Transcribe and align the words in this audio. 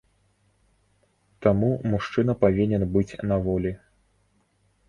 Таму 1.47 1.69
мужчына 1.93 2.31
павінен 2.47 2.81
быць 2.97 3.17
на 3.33 3.41
волі. 3.49 3.71